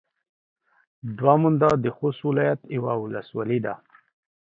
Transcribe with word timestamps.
دوه 1.17 1.35
منده 1.41 1.69
د 1.83 1.85
خوست 1.97 2.21
ولايت 2.29 2.59
يوه 2.77 2.93
ولسوالي 3.03 3.59
ده. 3.65 3.73